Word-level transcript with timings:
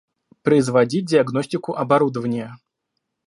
Производить 0.41 1.05
диагностику 1.05 1.73
оборудования 1.75 2.57